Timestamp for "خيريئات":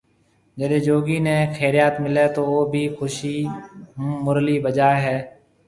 1.57-1.95